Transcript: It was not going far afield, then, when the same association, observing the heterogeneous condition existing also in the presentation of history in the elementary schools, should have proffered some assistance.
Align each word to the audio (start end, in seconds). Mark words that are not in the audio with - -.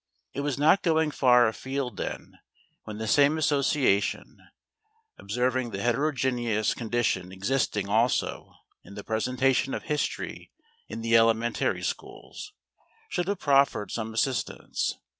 It 0.33 0.41
was 0.41 0.57
not 0.57 0.81
going 0.81 1.11
far 1.11 1.47
afield, 1.47 1.97
then, 1.97 2.39
when 2.85 2.97
the 2.97 3.07
same 3.07 3.37
association, 3.37 4.39
observing 5.19 5.69
the 5.69 5.83
heterogeneous 5.83 6.73
condition 6.73 7.31
existing 7.31 7.87
also 7.87 8.51
in 8.83 8.95
the 8.95 9.03
presentation 9.03 9.75
of 9.75 9.83
history 9.83 10.51
in 10.87 11.01
the 11.01 11.15
elementary 11.15 11.83
schools, 11.83 12.51
should 13.09 13.27
have 13.27 13.37
proffered 13.37 13.91
some 13.91 14.11
assistance. 14.11 14.97